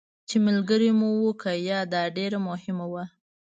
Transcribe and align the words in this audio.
چې 0.29 0.35
ملګري 0.47 0.89
مو 0.99 1.09
وو 1.19 1.31
که 1.41 1.51
یا، 1.69 1.79
دا 1.93 2.03
ډېره 2.17 2.39
مهمه 2.47 2.85
وه. 2.91 3.03